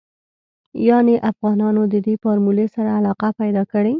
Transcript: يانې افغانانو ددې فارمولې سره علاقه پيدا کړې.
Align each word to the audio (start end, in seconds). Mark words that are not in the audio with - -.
يانې 0.87 1.15
افغانانو 1.31 1.81
ددې 1.93 2.15
فارمولې 2.23 2.65
سره 2.75 2.89
علاقه 2.99 3.29
پيدا 3.39 3.63
کړې. 3.71 3.89